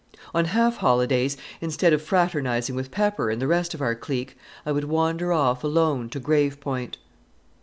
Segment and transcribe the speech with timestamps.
[0.33, 4.35] On half holidays, instead of fraternizing with Pepper and the rest of our clique,
[4.65, 6.97] I would wander off alone to Grave Point.